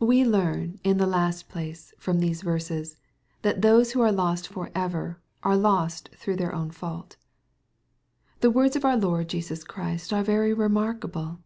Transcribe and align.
We 0.00 0.24
learn, 0.24 0.80
in 0.82 0.96
the 0.98 1.06
last 1.06 1.48
place^ 1.48 1.92
from 1.96 2.18
these 2.18 2.42
veises^feAo^ 2.42 2.96
thosh 3.44 3.92
who 3.92 4.00
are 4.00 4.10
lost 4.10 4.48
for 4.48 4.66
ever^ 4.70 5.18
are 5.44 5.56
lost 5.56 6.10
through 6.16 6.38
their 6.38 6.50
ovmfauUA 6.50 7.14
The 8.40 8.50
words 8.50 8.74
of 8.74 8.84
our 8.84 8.96
Lord 8.96 9.28
Jesus 9.28 9.62
Christ 9.62 10.12
are 10.12 10.24
very 10.24 10.52
remarK 10.52 11.04
able. 11.04 11.38